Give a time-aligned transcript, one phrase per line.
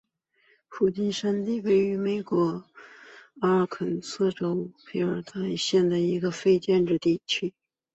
[0.67, 2.63] 普莱森特山是位于美国
[3.41, 7.53] 阿肯色州波尔克县的一个非建制地区。